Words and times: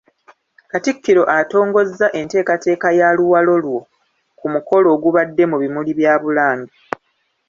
Katikkiro 0.71 1.23
atongozza 1.37 2.07
enteekateeka 2.19 2.87
ya 2.99 3.07
‘Luwalo 3.17 3.55
lwo’ 3.63 3.79
ku 4.39 4.45
mukolo 4.53 4.87
ogubadde 4.95 5.43
mu 5.51 5.57
bimuli 5.61 5.91
bya 5.99 6.13
Bulange. 6.21 6.71